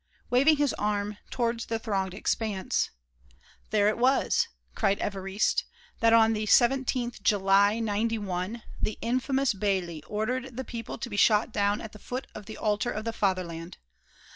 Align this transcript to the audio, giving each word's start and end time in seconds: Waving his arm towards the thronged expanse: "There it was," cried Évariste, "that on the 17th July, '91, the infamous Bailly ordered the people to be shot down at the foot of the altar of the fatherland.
Waving 0.31 0.55
his 0.57 0.73
arm 0.79 1.19
towards 1.29 1.67
the 1.67 1.77
thronged 1.77 2.15
expanse: 2.15 2.89
"There 3.69 3.87
it 3.87 3.99
was," 3.99 4.47
cried 4.73 4.97
Évariste, 4.99 5.61
"that 5.99 6.11
on 6.11 6.33
the 6.33 6.47
17th 6.47 7.21
July, 7.21 7.79
'91, 7.79 8.63
the 8.81 8.97
infamous 9.01 9.53
Bailly 9.53 10.01
ordered 10.07 10.57
the 10.57 10.65
people 10.65 10.97
to 10.97 11.07
be 11.07 11.17
shot 11.17 11.51
down 11.53 11.81
at 11.81 11.91
the 11.91 11.99
foot 11.99 12.25
of 12.33 12.47
the 12.47 12.57
altar 12.57 12.89
of 12.89 13.05
the 13.05 13.13
fatherland. 13.13 13.77